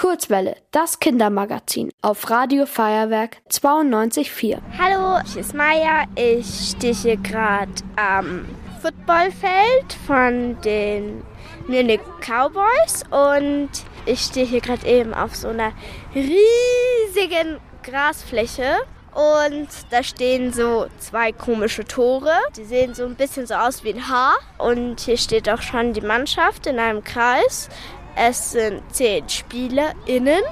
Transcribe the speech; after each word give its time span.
Kurzwelle, 0.00 0.56
das 0.70 0.98
Kindermagazin 0.98 1.90
auf 2.00 2.30
Radio 2.30 2.64
Feuerwerk 2.64 3.36
92.4. 3.50 4.58
Hallo, 4.78 5.20
ich 5.26 5.36
ist 5.36 5.52
Maya. 5.52 6.04
Ich 6.14 6.70
stehe 6.70 6.94
hier 6.94 7.18
gerade 7.18 7.70
am 7.96 8.46
Footballfeld 8.80 9.92
von 10.06 10.58
den 10.62 11.22
Munich 11.66 12.00
Cowboys 12.22 13.04
und 13.10 13.68
ich 14.06 14.20
stehe 14.20 14.46
hier 14.46 14.62
gerade 14.62 14.86
eben 14.86 15.12
auf 15.12 15.36
so 15.36 15.48
einer 15.48 15.72
riesigen 16.14 17.58
Grasfläche 17.82 18.76
und 19.12 19.68
da 19.90 20.02
stehen 20.02 20.52
so 20.52 20.86
zwei 20.98 21.32
komische 21.32 21.84
Tore. 21.84 22.32
Die 22.56 22.64
sehen 22.64 22.94
so 22.94 23.04
ein 23.04 23.16
bisschen 23.16 23.46
so 23.46 23.54
aus 23.54 23.82
wie 23.82 23.92
ein 23.92 24.08
Haar. 24.08 24.36
Und 24.58 25.00
hier 25.00 25.16
steht 25.16 25.48
auch 25.48 25.62
schon 25.62 25.92
die 25.92 26.00
Mannschaft 26.00 26.66
in 26.66 26.78
einem 26.78 27.02
Kreis. 27.02 27.68
Es 28.16 28.52
sind 28.52 28.82
zehn 28.92 29.28
SpielerInnen, 29.28 30.42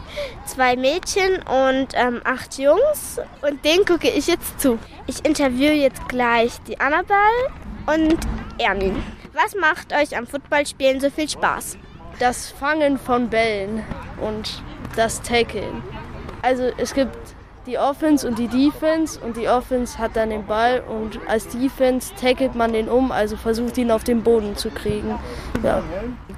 zwei 0.47 0.77
Mädchen 0.77 1.43
und 1.43 1.89
ähm, 1.95 2.21
acht 2.25 2.59
Jungs. 2.59 3.21
Und 3.43 3.65
denen 3.65 3.85
gucke 3.85 4.09
ich 4.09 4.27
jetzt 4.27 4.61
zu. 4.61 4.79
Ich 5.07 5.25
interviewe 5.25 5.73
jetzt 5.73 6.09
gleich 6.09 6.53
die 6.67 6.79
Annabelle 6.81 7.51
und 7.87 8.19
Ermin. 8.59 9.03
Was 9.33 9.55
macht 9.55 9.93
euch 9.93 10.17
am 10.17 10.27
Footballspielen 10.27 11.01
so 11.01 11.11
viel 11.11 11.29
Spaß? 11.29 11.79
Das 12.19 12.51
Fangen 12.51 12.99
von 12.99 13.29
Bällen 13.29 13.85
und 14.21 14.63
das 14.97 15.23
Tackeln. 15.23 15.83
Also 16.43 16.71
es 16.79 16.95
gibt 16.95 17.17
die 17.69 17.79
Offense 17.79 18.27
und 18.27 18.39
die 18.39 18.49
Defense 18.49 19.21
und 19.21 19.37
die 19.37 19.47
Offense 19.47 19.99
hat 19.99 20.17
dann 20.17 20.31
den 20.31 20.47
Ball 20.47 20.81
und 20.81 21.21
als 21.29 21.49
Defense 21.49 22.15
tackelt 22.19 22.55
man 22.55 22.73
den 22.73 22.89
um, 22.89 23.13
also 23.13 23.37
versucht 23.37 23.77
ihn 23.77 23.91
auf 23.91 24.05
den 24.05 24.23
Boden 24.23 24.57
zu 24.57 24.71
kriegen. 24.71 25.19
Ja. 25.63 25.83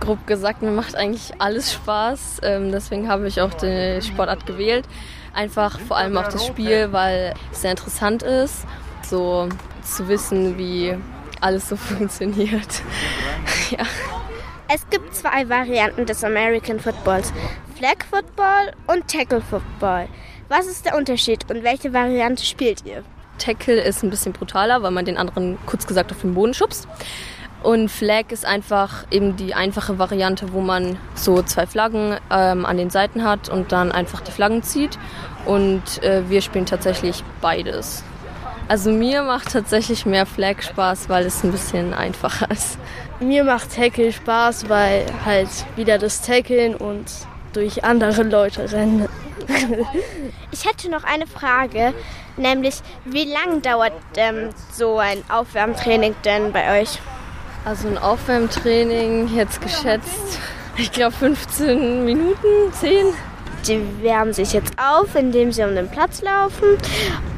Grob 0.00 0.26
gesagt, 0.26 0.60
mir 0.60 0.72
macht 0.72 0.96
eigentlich 0.96 1.32
alles 1.38 1.72
Spaß, 1.72 2.40
ähm, 2.42 2.72
deswegen 2.72 3.08
habe 3.08 3.28
ich 3.28 3.40
auch 3.40 3.54
die 3.54 4.00
Sportart 4.02 4.44
gewählt. 4.44 4.86
Einfach 5.32 5.78
vor 5.78 5.96
allem 5.96 6.16
auch 6.16 6.28
das 6.28 6.44
Spiel, 6.44 6.88
weil 6.90 7.34
es 7.52 7.62
sehr 7.62 7.70
interessant 7.70 8.24
ist, 8.24 8.64
so 9.02 9.48
zu 9.84 10.08
wissen, 10.08 10.58
wie 10.58 10.96
alles 11.40 11.68
so 11.68 11.76
funktioniert. 11.76 12.82
ja. 13.70 13.84
Es 14.72 14.88
gibt 14.90 15.14
zwei 15.14 15.48
Varianten 15.48 16.06
des 16.06 16.24
American 16.24 16.80
Footballs, 16.80 17.32
Flag 17.76 18.04
Football 18.10 18.72
und 18.88 19.06
Tackle 19.06 19.40
Football. 19.40 20.08
Was 20.50 20.66
ist 20.66 20.84
der 20.84 20.96
Unterschied 20.96 21.48
und 21.48 21.62
welche 21.62 21.92
Variante 21.92 22.44
spielt 22.44 22.84
ihr? 22.84 23.04
Tackle 23.38 23.80
ist 23.80 24.02
ein 24.02 24.10
bisschen 24.10 24.32
brutaler, 24.32 24.82
weil 24.82 24.90
man 24.90 25.04
den 25.04 25.16
anderen 25.16 25.58
kurz 25.64 25.86
gesagt 25.86 26.10
auf 26.10 26.22
den 26.22 26.34
Boden 26.34 26.54
schubst. 26.54 26.88
Und 27.62 27.88
Flag 27.88 28.32
ist 28.32 28.44
einfach 28.44 29.04
eben 29.12 29.36
die 29.36 29.54
einfache 29.54 30.00
Variante, 30.00 30.52
wo 30.52 30.60
man 30.60 30.98
so 31.14 31.40
zwei 31.44 31.68
Flaggen 31.68 32.16
ähm, 32.32 32.66
an 32.66 32.78
den 32.78 32.90
Seiten 32.90 33.22
hat 33.22 33.48
und 33.48 33.70
dann 33.70 33.92
einfach 33.92 34.22
die 34.22 34.32
Flaggen 34.32 34.64
zieht. 34.64 34.98
Und 35.46 36.02
äh, 36.02 36.28
wir 36.28 36.42
spielen 36.42 36.66
tatsächlich 36.66 37.22
beides. 37.40 38.02
Also 38.66 38.90
mir 38.90 39.22
macht 39.22 39.52
tatsächlich 39.52 40.04
mehr 40.04 40.26
Flag 40.26 40.62
Spaß, 40.62 41.08
weil 41.08 41.26
es 41.26 41.44
ein 41.44 41.52
bisschen 41.52 41.94
einfacher 41.94 42.50
ist. 42.50 42.76
Mir 43.20 43.44
macht 43.44 43.76
Tackle 43.76 44.10
Spaß, 44.12 44.68
weil 44.68 45.06
halt 45.24 45.50
wieder 45.76 45.98
das 45.98 46.22
Tackeln 46.22 46.74
und 46.74 47.04
durch 47.52 47.84
andere 47.84 48.24
Leute 48.24 48.72
rennen 48.72 49.08
ich 50.52 50.64
hätte 50.64 50.90
noch 50.90 51.04
eine 51.04 51.26
Frage, 51.26 51.94
nämlich 52.36 52.80
wie 53.04 53.24
lang 53.24 53.62
dauert 53.62 53.92
ähm, 54.16 54.50
so 54.72 54.98
ein 54.98 55.22
Aufwärmtraining 55.28 56.14
denn 56.24 56.52
bei 56.52 56.80
euch? 56.80 56.98
Also 57.64 57.88
ein 57.88 57.98
Aufwärmtraining, 57.98 59.34
jetzt 59.34 59.60
geschätzt, 59.60 60.38
ich 60.76 60.92
glaube 60.92 61.12
15 61.12 62.04
Minuten, 62.04 62.72
10. 62.72 63.06
Die 63.66 64.02
wärmen 64.02 64.32
sich 64.32 64.54
jetzt 64.54 64.72
auf, 64.78 65.14
indem 65.14 65.52
sie 65.52 65.62
um 65.62 65.74
den 65.74 65.90
Platz 65.90 66.22
laufen 66.22 66.78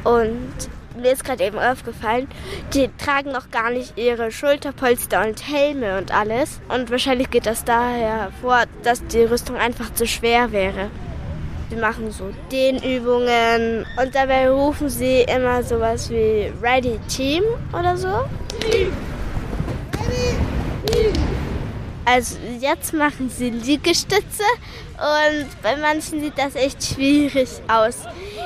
und 0.05 0.69
mir 0.95 1.11
ist 1.11 1.25
gerade 1.25 1.43
eben 1.43 1.59
aufgefallen, 1.59 2.27
die 2.73 2.89
tragen 2.97 3.31
noch 3.31 3.51
gar 3.51 3.71
nicht 3.71 3.97
ihre 3.97 4.31
Schulterpolster 4.31 5.25
und 5.25 5.47
Helme 5.47 5.97
und 5.97 6.13
alles. 6.13 6.59
Und 6.69 6.91
wahrscheinlich 6.91 7.29
geht 7.29 7.45
das 7.45 7.63
daher 7.63 8.31
vor, 8.41 8.63
dass 8.83 9.05
die 9.07 9.23
Rüstung 9.23 9.55
einfach 9.57 9.93
zu 9.93 10.07
schwer 10.07 10.51
wäre. 10.51 10.89
Wir 11.73 11.81
machen 11.81 12.11
so 12.11 12.29
Dehnübungen 12.51 13.83
und 13.99 14.13
dabei 14.13 14.47
rufen 14.47 14.89
sie 14.89 15.21
immer 15.21 15.63
sowas 15.63 16.07
wie 16.11 16.51
Ready 16.61 16.99
Team 17.07 17.41
oder 17.71 17.97
so. 17.97 18.25
Also 22.05 22.37
jetzt 22.59 22.93
machen 22.93 23.27
sie 23.35 23.49
Liegestütze 23.49 24.43
und 24.97 25.63
bei 25.63 25.75
manchen 25.77 26.21
sieht 26.21 26.37
das 26.37 26.53
echt 26.53 26.83
schwierig 26.83 27.49
aus. 27.67 28.01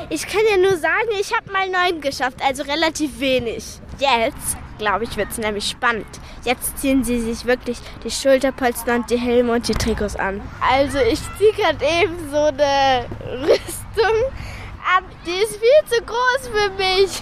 Ich 0.10 0.26
kann 0.26 0.42
ja 0.50 0.56
nur 0.56 0.78
sagen, 0.78 1.10
ich 1.20 1.36
habe 1.36 1.52
mal 1.52 1.68
neun 1.68 2.00
geschafft, 2.00 2.38
also 2.42 2.64
relativ 2.64 3.20
wenig. 3.20 3.66
Jetzt 4.00 4.56
glaube 4.78 5.06
ich, 5.06 5.18
wird 5.18 5.32
es 5.32 5.38
nämlich 5.38 5.70
spannend. 5.70 6.08
Jetzt 6.44 6.78
ziehen 6.80 7.04
sie 7.04 7.20
sich 7.20 7.46
wirklich 7.46 7.78
die 8.04 8.12
Schulterpolster 8.12 8.96
und 8.96 9.10
die 9.10 9.18
Helme 9.18 9.54
und 9.54 9.68
die 9.68 9.74
Trikots 9.74 10.16
an. 10.16 10.42
Also 10.62 11.00
ich 11.00 11.20
ziehe 11.38 11.54
gerade 11.54 11.84
eben 11.84 12.30
so 12.32 12.38
eine 12.38 13.06
Rüstung 13.42 14.16
an. 14.96 15.04
Die 15.26 15.32
ist 15.32 15.58
viel 15.58 15.98
zu 15.98 16.04
groß 16.04 16.50
für 16.52 16.70
mich. 16.72 17.22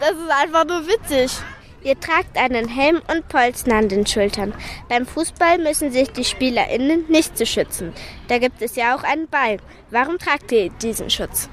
Das 0.00 0.10
ist 0.10 0.28
einfach 0.28 0.66
nur 0.66 0.86
witzig. 0.86 1.30
Ihr 1.84 2.00
tragt 2.00 2.36
einen 2.36 2.66
Helm 2.66 3.00
und 3.12 3.28
Polster 3.28 3.74
an 3.74 3.88
den 3.90 4.06
Schultern. 4.06 4.54
Beim 4.88 5.06
Fußball 5.06 5.58
müssen 5.58 5.92
sich 5.92 6.10
die 6.10 6.24
SpielerInnen 6.24 7.04
nicht 7.08 7.38
zu 7.38 7.44
schützen. 7.44 7.92
Da 8.28 8.38
gibt 8.38 8.60
es 8.60 8.74
ja 8.74 8.96
auch 8.96 9.02
einen 9.04 9.28
Ball. 9.28 9.58
Warum 9.90 10.18
tragt 10.18 10.50
ihr 10.50 10.70
diesen 10.70 11.10
Schutz? 11.10 11.48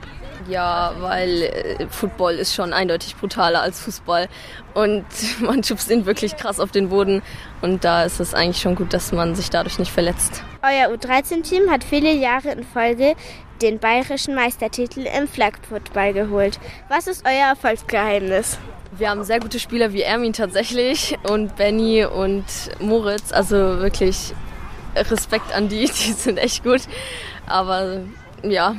Ja, 0.48 0.94
weil 1.00 1.44
äh, 1.44 1.88
Football 1.90 2.34
ist 2.36 2.54
schon 2.56 2.74
eindeutig 2.74 3.16
brutaler 3.16 3.62
als 3.62 3.80
Fußball 3.82 4.28
und 4.74 5.06
man 5.40 5.64
schubst 5.64 5.90
ihn 5.90 6.06
wirklich 6.06 6.38
krass 6.38 6.60
auf 6.60 6.72
den 6.72 6.90
Boden 6.90 7.22
und 7.62 7.84
da 7.84 8.04
ist 8.04 8.20
es 8.20 8.34
eigentlich 8.34 8.62
schon 8.62 8.76
gut, 8.76 8.94
dass 8.94 9.12
man 9.12 9.36
sich 9.36 9.50
dadurch 9.50 9.80
nicht 9.80 9.92
verletzt. 9.92 10.44
Euer 10.64 10.94
U13-Team 10.96 11.70
hat 11.70 11.84
viele 11.84 12.14
Jahre 12.14 12.52
in 12.52 12.64
Folge 12.64 13.16
den 13.62 13.80
bayerischen 13.80 14.34
Meistertitel 14.34 15.02
im 15.02 15.28
Flag 15.28 15.54
Football 15.68 16.14
geholt. 16.14 16.60
Was 16.90 17.08
ist 17.08 17.26
euer 17.26 17.50
Erfolgsgeheimnis? 17.50 18.58
Wir 18.98 19.10
haben 19.10 19.24
sehr 19.24 19.40
gute 19.40 19.60
Spieler 19.60 19.94
wie 19.94 20.02
Ermin 20.02 20.34
tatsächlich 20.34 21.18
und 21.24 21.56
Benny 21.56 22.06
und 22.06 22.44
Moritz, 22.80 23.32
also 23.32 23.56
wirklich 23.56 24.34
Respekt 24.96 25.54
an 25.54 25.70
die, 25.70 25.86
die 25.86 26.14
sind 26.14 26.38
echt 26.38 26.64
gut. 26.64 26.82
Aber 27.48 28.02
ja, 28.44 28.76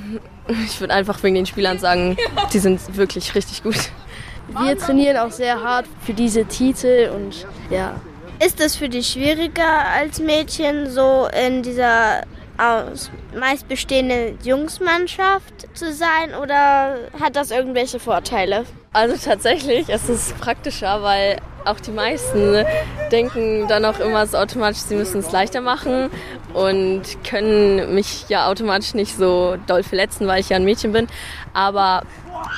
ich 0.48 0.80
würde 0.80 0.94
einfach 0.94 1.22
wegen 1.22 1.34
den 1.34 1.46
Spielern 1.46 1.78
sagen, 1.78 2.16
die 2.52 2.58
sind 2.58 2.96
wirklich 2.96 3.34
richtig 3.34 3.62
gut. 3.62 3.90
Wir 4.48 4.76
trainieren 4.76 5.16
auch 5.18 5.30
sehr 5.30 5.62
hart 5.62 5.86
für 6.04 6.14
diese 6.14 6.44
Titel 6.44 7.10
und 7.14 7.46
ja. 7.70 7.94
Ist 8.44 8.60
es 8.60 8.74
für 8.74 8.88
dich 8.88 9.06
schwieriger 9.06 9.86
als 9.96 10.18
Mädchen 10.18 10.90
so 10.90 11.28
in 11.46 11.62
dieser 11.62 12.22
aus 12.58 13.10
meist 13.38 13.66
bestehenden 13.68 14.38
Jungsmannschaft 14.42 15.68
zu 15.74 15.92
sein 15.92 16.34
oder 16.40 16.96
hat 17.18 17.34
das 17.34 17.50
irgendwelche 17.50 17.98
Vorteile? 17.98 18.64
Also 18.92 19.16
tatsächlich 19.16 19.88
ist 19.88 20.08
es 20.08 20.32
praktischer, 20.34 21.02
weil 21.02 21.38
auch 21.64 21.80
die 21.80 21.90
meisten 21.90 22.64
denken 23.10 23.66
dann 23.68 23.84
auch 23.84 23.98
immer 24.00 24.26
so 24.26 24.38
automatisch, 24.38 24.80
sie 24.80 24.94
müssen 24.94 25.20
es 25.20 25.32
leichter 25.32 25.60
machen 25.60 26.10
und 26.54 27.02
können 27.24 27.94
mich 27.94 28.28
ja 28.28 28.48
automatisch 28.48 28.94
nicht 28.94 29.16
so 29.16 29.56
doll 29.66 29.82
verletzen, 29.82 30.26
weil 30.26 30.40
ich 30.40 30.48
ja 30.48 30.56
ein 30.56 30.64
Mädchen 30.64 30.92
bin. 30.92 31.06
Aber 31.52 32.02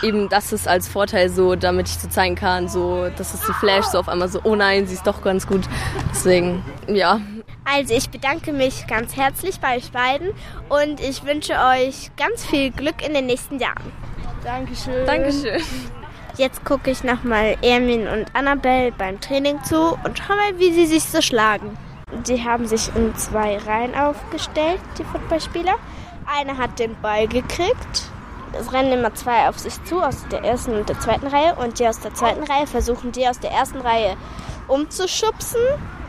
eben 0.03 0.29
das 0.29 0.53
ist 0.53 0.69
als 0.69 0.89
Vorteil 0.89 1.29
so, 1.29 1.55
damit 1.55 1.89
ich 1.89 1.99
so 1.99 2.09
zeigen 2.09 2.35
kann, 2.35 2.69
so, 2.69 3.09
das 3.17 3.35
ist 3.35 3.47
die 3.49 3.53
Flash, 3.53 3.87
so 3.87 3.99
auf 3.99 4.09
einmal 4.09 4.29
so, 4.29 4.41
oh 4.45 4.55
nein, 4.55 4.87
sie 4.87 4.95
ist 4.95 5.07
doch 5.07 5.23
ganz 5.23 5.47
gut. 5.47 5.65
Deswegen, 6.11 6.65
ja. 6.87 7.21
Also 7.65 7.95
ich 7.95 8.11
bedanke 8.11 8.53
mich 8.53 8.87
ganz 8.87 9.17
herzlich 9.17 9.59
bei 9.59 9.77
euch 9.77 9.91
beiden 9.91 10.33
und 10.69 11.01
ich 11.01 11.25
wünsche 11.25 11.55
euch 11.55 12.11
ganz 12.17 12.45
viel 12.45 12.71
Glück 12.71 13.07
in 13.07 13.15
den 13.15 13.27
nächsten 13.27 13.59
Jahren. 13.59 13.93
Dankeschön. 14.45 15.07
Dankeschön. 15.07 15.63
Jetzt 16.37 16.65
gucke 16.65 16.91
ich 16.91 17.05
nochmal 17.05 17.57
Ermin 17.63 18.09
und 18.09 18.35
Annabelle 18.35 18.91
beim 18.91 19.21
Training 19.21 19.63
zu 19.63 19.97
und 20.03 20.19
schau 20.19 20.35
mal, 20.35 20.59
wie 20.59 20.73
sie 20.73 20.87
sich 20.87 21.05
so 21.05 21.23
schlagen. 21.23 21.79
Die 22.27 22.43
haben 22.43 22.67
sich 22.67 22.91
in 22.97 23.15
zwei 23.17 23.57
Reihen 23.59 23.95
aufgestellt, 23.95 24.81
die 24.99 25.05
Footballspieler. 25.05 25.77
Eine 26.27 26.59
hat 26.59 26.81
den 26.81 27.01
Ball 27.01 27.29
gekriegt. 27.29 28.11
Es 28.59 28.73
rennen 28.73 28.93
immer 28.93 29.15
zwei 29.15 29.49
auf 29.49 29.61
sich 29.61 29.83
zu, 29.85 30.01
aus 30.01 30.27
der 30.33 30.43
ersten 30.43 30.75
und 30.75 30.89
der 30.89 30.99
zweiten 30.99 31.29
Reihe. 31.29 31.55
Und 31.55 31.79
die 31.79 31.87
aus 31.87 32.01
der 32.01 32.15
zweiten 32.15 32.43
Reihe 32.43 32.67
versuchen, 32.67 33.13
die 33.13 33.29
aus 33.29 33.39
der 33.39 33.53
ersten 33.53 33.81
Reihe 33.81 34.17
umzuschubsen 34.67 35.61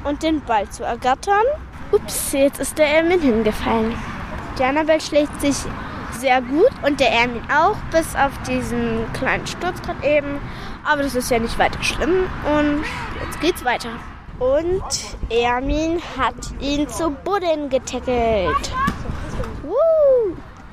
und 0.06 0.24
den 0.24 0.42
Ball 0.42 0.68
zu 0.70 0.84
ergattern. 0.84 1.46
Ups, 1.92 2.32
jetzt 2.32 2.60
ist 2.60 2.80
der 2.80 2.88
Ermin 2.88 3.22
hingefallen. 3.22 3.96
Die 4.58 4.64
Annabelle 4.64 5.02
schlägt 5.02 5.40
sich 5.40 5.58
sehr 6.20 6.42
gut 6.42 6.72
und 6.84 7.00
der 7.00 7.12
Ermin 7.12 7.44
auch, 7.52 7.76
bis 7.92 8.16
auf 8.16 8.32
diesen 8.48 9.12
kleinen 9.14 9.46
Sturz 9.48 9.82
gerade 9.82 10.06
eben. 10.06 10.40
Aber 10.84 11.04
das 11.04 11.16
ist 11.16 11.32
ja 11.32 11.40
nicht 11.40 11.58
weiter 11.58 11.82
schlimm 11.84 12.30
und 12.58 12.84
jetzt 13.24 13.42
geht's 13.42 13.66
weiter. 13.66 13.90
Und 14.40 14.84
Ermin 15.30 16.02
hat 16.18 16.36
ihn 16.60 16.88
zu 16.90 17.10
Boden 17.10 17.70
getackelt. 17.70 18.72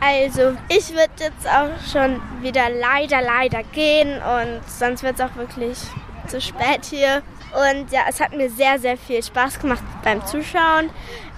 Also 0.01 0.57
ich 0.69 0.91
würde 0.91 1.13
jetzt 1.21 1.47
auch 1.47 1.71
schon 1.93 2.21
wieder 2.41 2.69
leider, 2.69 3.23
leider 3.23 3.63
gehen 3.63 4.21
und 4.21 4.61
sonst 4.69 5.05
wird 5.05 5.15
es 5.15 5.21
auch 5.21 5.37
wirklich 5.37 5.79
zu 6.27 6.41
spät 6.41 6.85
hier. 6.91 7.23
Und 7.53 7.93
ja, 7.93 8.01
es 8.09 8.21
hat 8.21 8.37
mir 8.37 8.51
sehr, 8.51 8.81
sehr 8.81 8.97
viel 8.97 9.23
Spaß 9.23 9.61
gemacht 9.61 9.83
beim 10.03 10.25
Zuschauen 10.27 10.91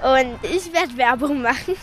und 0.03 0.39
ich 0.43 0.73
werde 0.73 0.97
Werbung 0.97 1.43
machen. 1.43 1.77